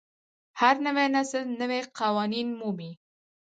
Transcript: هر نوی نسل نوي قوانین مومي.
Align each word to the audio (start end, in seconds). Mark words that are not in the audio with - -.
هر 0.59 0.75
نوی 0.85 1.07
نسل 1.15 1.45
نوي 1.61 1.81
قوانین 1.99 2.47
مومي. 2.59 2.91